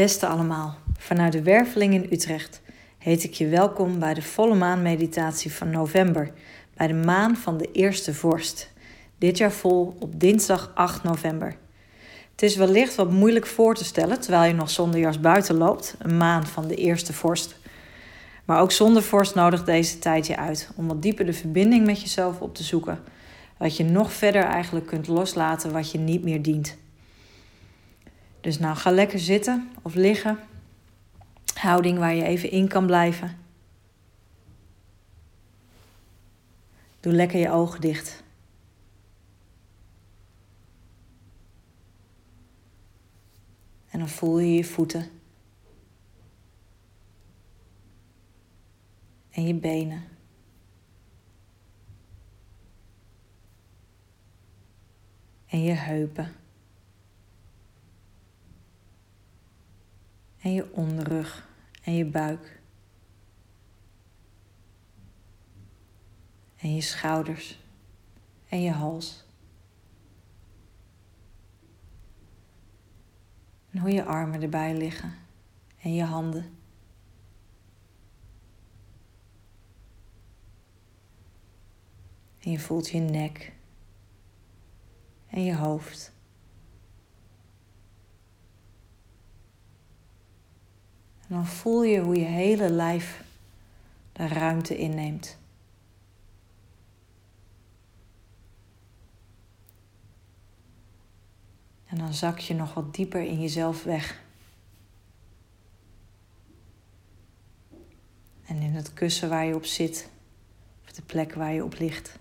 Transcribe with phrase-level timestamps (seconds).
[0.00, 2.60] Beste allemaal, vanuit de Werveling in Utrecht
[2.98, 6.32] heet ik je welkom bij de volle maanmeditatie van november,
[6.76, 8.72] bij de maan van de eerste vorst.
[9.18, 11.56] Dit jaar vol op dinsdag 8 november.
[12.30, 15.94] Het is wellicht wat moeilijk voor te stellen terwijl je nog zonder jas buiten loopt,
[15.98, 17.56] een maan van de eerste vorst.
[18.44, 22.00] Maar ook zonder vorst nodigt deze tijd je uit om wat dieper de verbinding met
[22.00, 22.98] jezelf op te zoeken,
[23.56, 26.76] wat je nog verder eigenlijk kunt loslaten wat je niet meer dient.
[28.40, 30.38] Dus nou, ga lekker zitten of liggen.
[31.54, 33.38] Houding waar je even in kan blijven.
[37.00, 38.22] Doe lekker je ogen dicht.
[43.90, 45.10] En dan voel je je voeten.
[49.30, 50.04] En je benen.
[55.46, 56.39] En je heupen.
[60.40, 61.48] En je onderrug
[61.82, 62.60] en je buik.
[66.56, 67.60] En je schouders
[68.48, 69.24] en je hals.
[73.70, 75.14] En hoe je armen erbij liggen
[75.78, 76.58] en je handen.
[82.40, 83.52] En je voelt je nek
[85.26, 86.12] en je hoofd.
[91.30, 93.24] En dan voel je hoe je hele lijf
[94.12, 95.38] de ruimte inneemt.
[101.86, 104.22] En dan zak je nog wat dieper in jezelf weg.
[108.46, 110.08] En in het kussen waar je op zit,
[110.84, 112.18] of de plek waar je op ligt.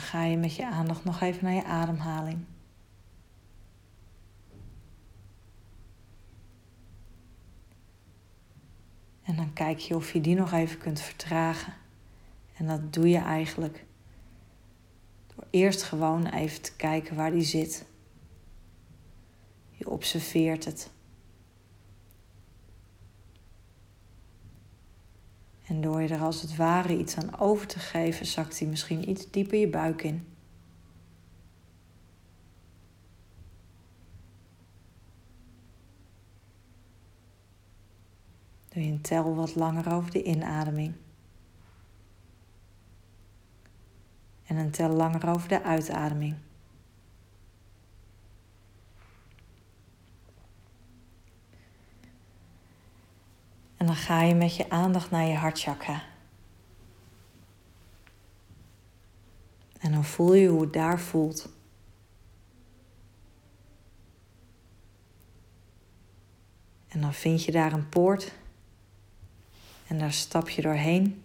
[0.00, 2.44] Dan ga je met je aandacht nog even naar je ademhaling.
[9.22, 11.72] En dan kijk je of je die nog even kunt vertragen.
[12.56, 13.84] En dat doe je eigenlijk
[15.34, 17.84] door eerst gewoon even te kijken waar die zit.
[19.70, 20.90] Je observeert het.
[25.70, 29.08] En door je er als het ware iets aan over te geven, zakt hij misschien
[29.08, 30.26] iets dieper je buik in.
[38.68, 40.94] Doe je een tel wat langer over de inademing.
[44.46, 46.36] En een tel langer over de uitademing.
[53.90, 56.02] Dan ga je met je aandacht naar je hartchakra.
[59.78, 61.48] En dan voel je hoe het daar voelt.
[66.88, 68.32] En dan vind je daar een poort.
[69.86, 71.22] En daar stap je doorheen.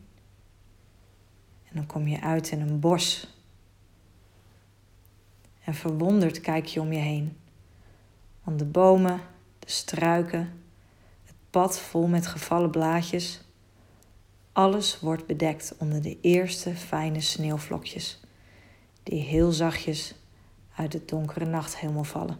[1.63, 3.27] En dan kom je uit in een bos.
[5.63, 7.37] En verwonderd kijk je om je heen.
[8.43, 9.21] Want de bomen,
[9.59, 10.64] de struiken,
[11.55, 13.41] pad vol met gevallen blaadjes.
[14.51, 18.19] Alles wordt bedekt onder de eerste fijne sneeuwvlokjes,
[19.03, 20.15] die heel zachtjes
[20.75, 22.39] uit de donkere nacht helemaal vallen.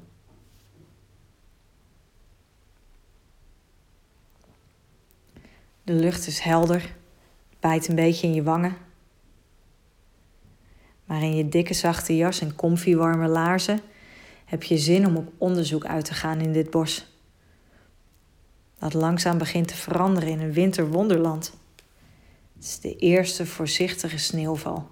[5.83, 6.95] De lucht is helder,
[7.59, 8.77] bijt een beetje in je wangen.
[11.05, 13.79] Maar in je dikke zachte jas en comfy warme laarzen
[14.45, 17.13] heb je zin om op onderzoek uit te gaan in dit bos
[18.85, 21.53] dat langzaam begint te veranderen in een winterwonderland.
[22.56, 24.90] Het is de eerste voorzichtige sneeuwval.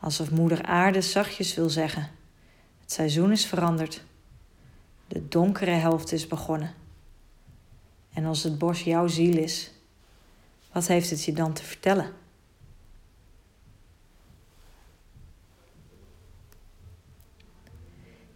[0.00, 2.10] Alsof moeder aarde zachtjes wil zeggen:
[2.80, 4.04] het seizoen is veranderd.
[5.08, 6.74] De donkere helft is begonnen.
[8.12, 9.70] En als het bos jouw ziel is,
[10.72, 12.12] wat heeft het je dan te vertellen?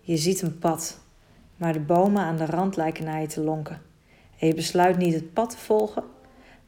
[0.01, 0.99] Je ziet een pad
[1.57, 3.83] maar de bomen aan de rand lijken naar je te lonken.
[4.39, 6.05] En je besluit niet het pad te volgen,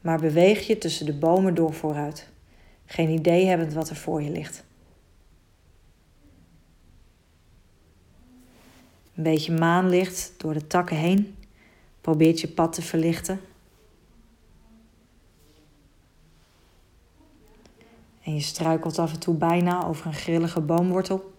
[0.01, 2.29] maar beweeg je tussen de bomen door vooruit.
[2.85, 4.63] Geen idee hebbend wat er voor je ligt.
[9.15, 11.35] Een beetje maanlicht door de takken heen
[12.01, 13.39] probeert je pad te verlichten.
[18.23, 21.33] En je struikelt af en toe bijna over een grillige boomwortel.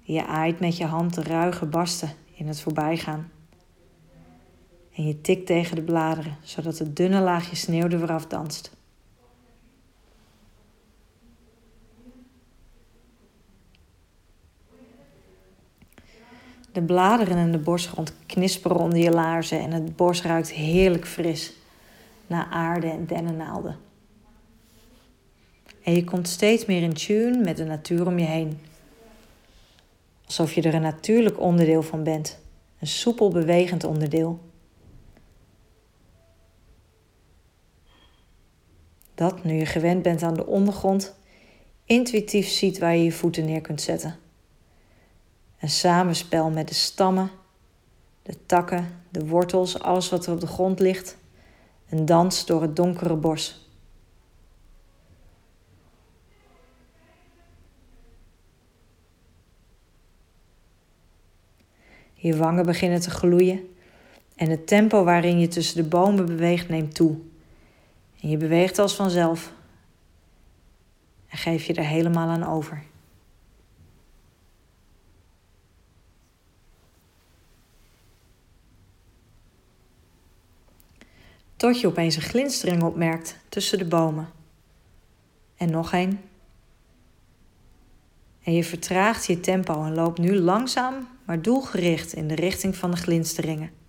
[0.00, 3.30] Je aait met je hand de ruige barsten in het voorbijgaan
[4.94, 8.76] en je tikt tegen de bladeren, zodat het dunne laagje sneeuw er weer afdanst.
[16.72, 21.52] De bladeren en de borstgrond knisperen onder je laarzen en het bos ruikt heerlijk fris
[22.26, 23.76] naar aarde en dennennaalden.
[25.82, 28.60] En je komt steeds meer in tune met de natuur om je heen.
[30.26, 32.38] Alsof je er een natuurlijk onderdeel van bent,
[32.78, 34.40] een soepel bewegend onderdeel
[39.14, 41.14] Dat, nu je gewend bent aan de ondergrond,
[41.84, 44.16] intuïtief ziet waar je je voeten neer kunt zetten.
[45.60, 47.30] Een samenspel met de stammen,
[48.22, 51.16] de takken, de wortels, alles wat er op de grond ligt.
[51.90, 53.70] Een dans door het donkere bos.
[62.14, 63.74] Je wangen beginnen te gloeien
[64.36, 67.16] en het tempo waarin je tussen de bomen beweegt neemt toe.
[68.22, 69.52] En je beweegt als vanzelf
[71.28, 72.82] en geef je er helemaal aan over.
[81.56, 84.28] Tot je opeens een glinstering opmerkt tussen de bomen.
[85.56, 86.20] En nog een.
[88.42, 92.90] En je vertraagt je tempo en loopt nu langzaam, maar doelgericht in de richting van
[92.90, 93.81] de glinsteringen.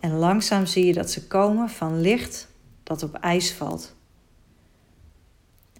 [0.00, 2.48] En langzaam zie je dat ze komen van licht
[2.82, 3.96] dat op ijs valt.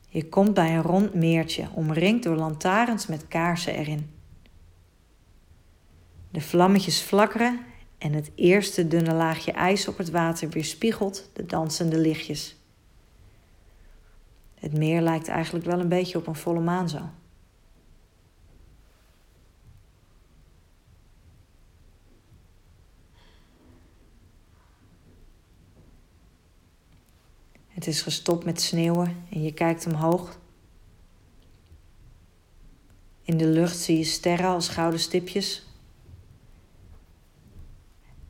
[0.09, 4.11] Je komt bij een rond meertje, omringd door lantaarns met kaarsen erin.
[6.31, 7.61] De vlammetjes flakkeren
[7.99, 12.57] en het eerste dunne laagje ijs op het water weerspiegelt de dansende lichtjes.
[14.55, 17.01] Het meer lijkt eigenlijk wel een beetje op een volle maan zo.
[27.79, 30.39] Het is gestopt met sneeuwen en je kijkt omhoog.
[33.23, 35.67] In de lucht zie je sterren als gouden stipjes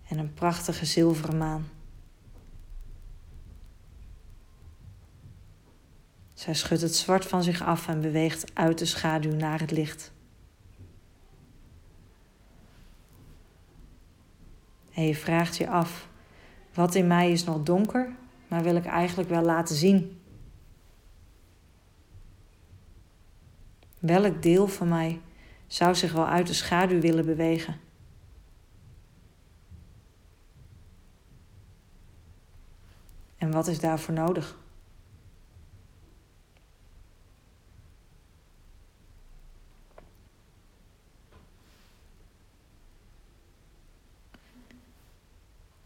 [0.09, 1.69] en een prachtige zilveren maan.
[6.35, 10.13] Zij schudt het zwart van zich af en beweegt uit de schaduw naar het licht.
[14.93, 16.09] En je vraagt je af:
[16.75, 18.17] wat in mij is nog donker,
[18.49, 20.21] maar wil ik eigenlijk wel laten zien?
[23.99, 25.21] Welk deel van mij
[25.67, 27.81] zou zich wel uit de schaduw willen bewegen?
[33.37, 34.57] En wat is daarvoor nodig?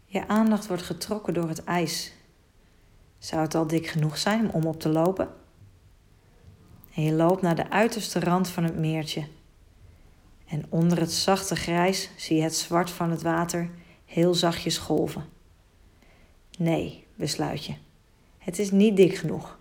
[0.06, 2.12] Je aandacht wordt getrokken door het ijs.
[3.22, 5.28] Zou het al dik genoeg zijn om op te lopen?
[6.94, 9.26] En je loopt naar de uiterste rand van het meertje.
[10.46, 13.70] En onder het zachte grijs zie je het zwart van het water
[14.04, 15.24] heel zachtjes golven.
[16.58, 17.74] Nee, besluit je.
[18.38, 19.58] Het is niet dik genoeg.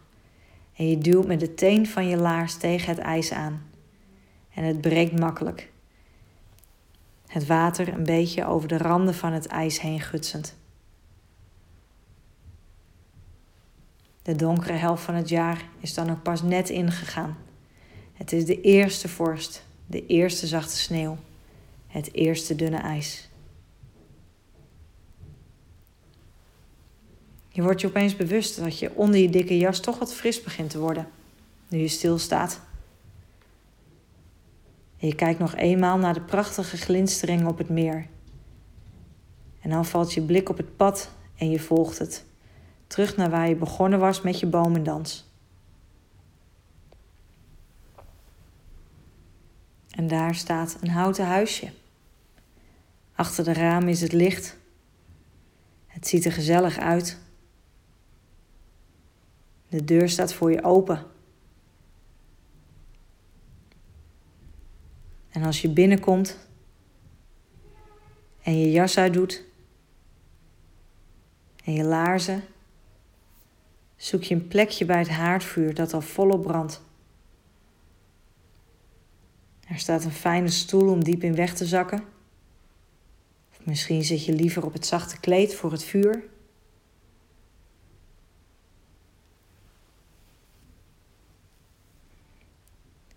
[0.75, 3.69] En je duwt met de teen van je laars tegen het ijs aan.
[4.53, 5.71] En het breekt makkelijk.
[7.27, 10.59] Het water een beetje over de randen van het ijs heen gutsend.
[14.21, 17.37] De donkere helft van het jaar is dan ook pas net ingegaan.
[18.13, 21.17] Het is de eerste vorst, de eerste zachte sneeuw,
[21.87, 23.29] het eerste dunne ijs.
[27.49, 30.69] Je wordt je opeens bewust dat je onder je dikke jas toch wat fris begint
[30.69, 31.07] te worden,
[31.67, 32.61] nu je stilstaat.
[34.97, 38.07] En je kijkt nog eenmaal naar de prachtige glinstering op het meer.
[39.61, 42.25] En dan valt je blik op het pad en je volgt het,
[42.91, 45.29] terug naar waar je begonnen was met je bomendans.
[49.89, 51.71] En daar staat een houten huisje.
[53.15, 54.57] Achter de ramen is het licht.
[55.87, 57.19] Het ziet er gezellig uit.
[59.67, 61.05] De deur staat voor je open.
[65.29, 66.37] En als je binnenkomt
[68.41, 69.43] en je jas uitdoet
[71.63, 72.43] en je laarzen,
[74.01, 76.81] zoek je een plekje bij het haardvuur dat al volop brandt.
[79.67, 82.03] Er staat een fijne stoel om diep in weg te zakken.
[83.51, 86.23] Of misschien zit je liever op het zachte kleed voor het vuur.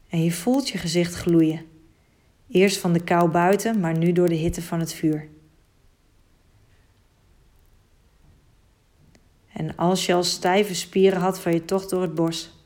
[0.08, 1.66] En je voelt je gezicht gloeien.
[2.48, 5.28] Eerst van de kou buiten, maar nu door de hitte van het vuur.
[9.64, 12.64] En als je al stijve spieren had van je tocht door het bos,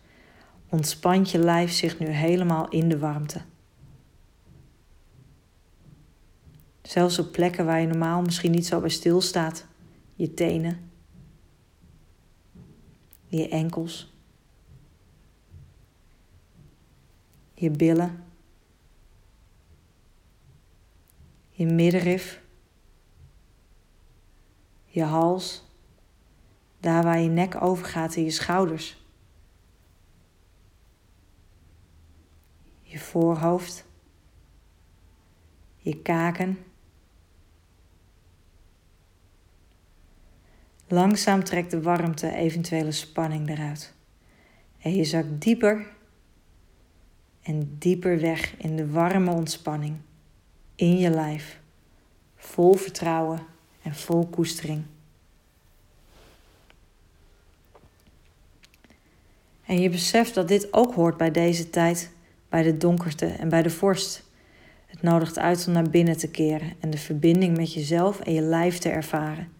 [0.68, 3.40] ontspant je lijf zich nu helemaal in de warmte.
[6.82, 9.66] Zelfs op plekken waar je normaal misschien niet zo bij stilstaat.
[10.14, 10.90] Je tenen.
[13.26, 14.12] Je enkels.
[17.54, 18.24] Je billen.
[21.50, 22.42] Je middenrif.
[24.86, 25.67] Je hals.
[26.80, 29.06] Daar waar je nek overgaat in je schouders.
[32.82, 33.84] Je voorhoofd.
[35.76, 36.58] Je kaken.
[40.86, 43.94] Langzaam trekt de warmte eventuele spanning eruit.
[44.78, 45.86] En je zakt dieper
[47.42, 49.96] en dieper weg in de warme ontspanning.
[50.74, 51.60] In je lijf.
[52.36, 53.40] Vol vertrouwen
[53.82, 54.84] en vol koestering.
[59.68, 62.10] En je beseft dat dit ook hoort bij deze tijd,
[62.48, 64.24] bij de donkerte en bij de vorst.
[64.86, 68.40] Het nodigt uit om naar binnen te keren en de verbinding met jezelf en je
[68.40, 69.52] lijf te ervaren.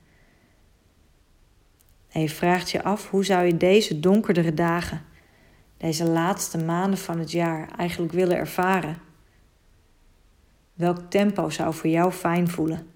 [2.09, 5.03] En je vraagt je af hoe zou je deze donkerdere dagen,
[5.77, 8.99] deze laatste maanden van het jaar eigenlijk willen ervaren?
[10.75, 12.87] Welk tempo zou voor jou fijn voelen?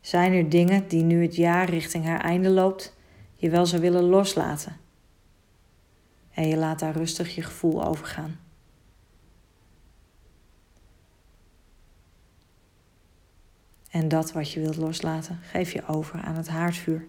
[0.00, 2.96] Zijn er dingen die nu het jaar richting haar einde loopt,
[3.36, 4.80] je wel zou willen loslaten?
[6.32, 8.40] En je laat daar rustig je gevoel overgaan.
[13.90, 17.08] En dat wat je wilt loslaten, geef je over aan het haardvuur.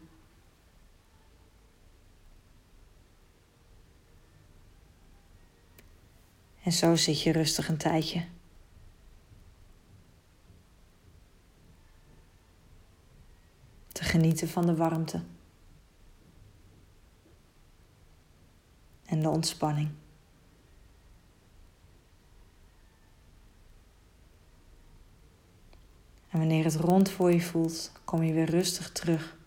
[6.64, 8.26] En zo zit je rustig een tijdje.
[13.92, 15.22] Te genieten van de warmte.
[19.24, 19.90] De ontspanning.
[26.30, 29.38] En wanneer het rond voor je voelt, kom je weer rustig terug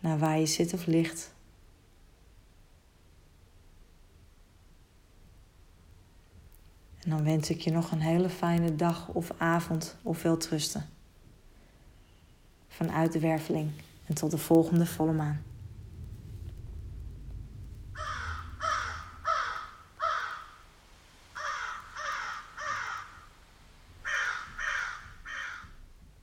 [0.00, 1.32] naar waar je zit of ligt.
[6.98, 10.88] En dan wens ik je nog een hele fijne dag of avond of veel trusten.
[12.68, 13.70] Vanuit de werveling
[14.06, 15.53] en tot de volgende volle maan.